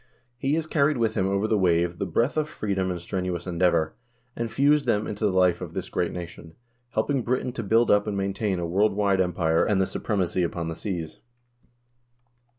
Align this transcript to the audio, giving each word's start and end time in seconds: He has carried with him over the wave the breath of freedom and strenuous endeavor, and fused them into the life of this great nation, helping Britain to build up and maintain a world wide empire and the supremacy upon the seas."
He 0.39 0.55
has 0.55 0.65
carried 0.65 0.97
with 0.97 1.13
him 1.13 1.27
over 1.27 1.47
the 1.47 1.59
wave 1.59 1.99
the 1.99 2.07
breath 2.07 2.35
of 2.35 2.49
freedom 2.49 2.89
and 2.89 2.99
strenuous 2.99 3.45
endeavor, 3.45 3.93
and 4.35 4.49
fused 4.49 4.87
them 4.87 5.05
into 5.05 5.25
the 5.27 5.31
life 5.31 5.61
of 5.61 5.75
this 5.75 5.89
great 5.91 6.11
nation, 6.11 6.55
helping 6.95 7.21
Britain 7.21 7.51
to 7.53 7.61
build 7.61 7.91
up 7.91 8.07
and 8.07 8.17
maintain 8.17 8.57
a 8.57 8.65
world 8.65 8.93
wide 8.95 9.21
empire 9.21 9.63
and 9.63 9.79
the 9.79 9.85
supremacy 9.85 10.41
upon 10.41 10.69
the 10.69 10.75
seas." 10.75 11.19